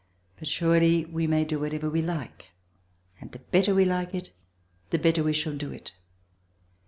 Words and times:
But 0.39 0.47
surely 0.47 1.05
we 1.05 1.27
may 1.27 1.45
do 1.45 1.59
whatever 1.59 1.87
we 1.87 2.01
like, 2.01 2.53
and 3.19 3.31
the 3.31 3.37
better 3.37 3.75
we 3.75 3.85
like 3.85 4.15
it 4.15 4.31
the 4.89 4.97
better 4.97 5.23
we 5.23 5.31
shall 5.33 5.53
do 5.55 5.71
it. 5.71 5.91